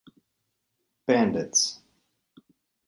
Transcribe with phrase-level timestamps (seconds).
[1.05, 1.79] Bandits!